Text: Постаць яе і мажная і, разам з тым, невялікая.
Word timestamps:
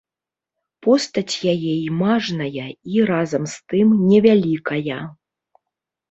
Постаць 0.85 1.35
яе 1.53 1.73
і 1.85 1.89
мажная 2.03 2.63
і, 2.69 3.03
разам 3.11 3.43
з 3.53 3.59
тым, 3.73 3.87
невялікая. 4.13 4.97